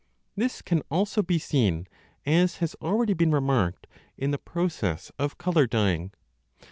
This 0.35 0.63
can 0.63 0.81
also 0.89 1.21
be 1.21 1.37
seen, 1.37 1.87
as 2.25 2.57
has 2.57 2.73
already 2.81 3.13
been 3.13 3.31
remarked, 3.31 3.85
in 4.17 4.31
the 4.31 4.39
process 4.39 5.11
of 5.19 5.37
colour 5.37 5.67
dyeing. 5.67 6.11